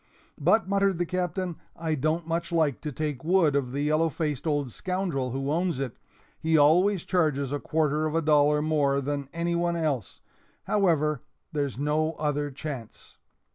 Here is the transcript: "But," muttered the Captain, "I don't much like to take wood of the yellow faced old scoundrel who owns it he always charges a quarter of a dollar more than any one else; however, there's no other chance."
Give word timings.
"But," 0.39 0.67
muttered 0.67 0.97
the 0.97 1.05
Captain, 1.05 1.57
"I 1.75 1.93
don't 1.93 2.25
much 2.25 2.51
like 2.51 2.81
to 2.81 2.91
take 2.91 3.23
wood 3.23 3.55
of 3.55 3.71
the 3.71 3.83
yellow 3.83 4.09
faced 4.09 4.47
old 4.47 4.71
scoundrel 4.71 5.29
who 5.29 5.51
owns 5.51 5.77
it 5.77 5.95
he 6.39 6.57
always 6.57 7.05
charges 7.05 7.51
a 7.51 7.59
quarter 7.59 8.07
of 8.07 8.15
a 8.15 8.21
dollar 8.23 8.63
more 8.63 8.99
than 8.99 9.29
any 9.31 9.53
one 9.53 9.75
else; 9.75 10.19
however, 10.63 11.21
there's 11.51 11.77
no 11.77 12.13
other 12.13 12.49
chance." 12.49 13.17